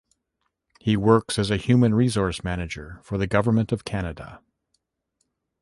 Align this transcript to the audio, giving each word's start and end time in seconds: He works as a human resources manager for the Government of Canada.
He 0.79 0.97
works 0.97 1.37
as 1.37 1.51
a 1.51 1.57
human 1.57 1.93
resources 1.93 2.43
manager 2.43 2.99
for 3.03 3.19
the 3.19 3.27
Government 3.27 3.71
of 3.71 3.85
Canada. 3.85 4.41